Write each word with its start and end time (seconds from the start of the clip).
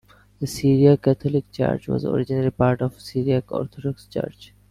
The 0.39 0.47
Syriac 0.47 1.03
Catholic 1.03 1.51
Church 1.51 1.87
was 1.87 2.05
originally 2.05 2.49
part 2.49 2.81
of 2.81 2.95
the 2.95 3.01
Syriac 3.01 3.51
Orthodox 3.51 4.07
Church. 4.07 4.51